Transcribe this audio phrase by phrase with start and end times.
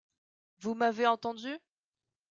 [0.61, 1.59] Vous m’avez entendue.